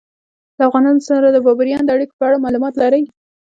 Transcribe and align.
له 0.57 0.63
افغانانو 0.69 1.01
سره 1.09 1.27
د 1.29 1.37
بابریانو 1.45 1.85
د 1.87 1.89
اړیکو 1.95 2.17
په 2.19 2.25
اړه 2.27 2.43
معلومات 2.45 2.73
لرئ؟ 2.81 3.03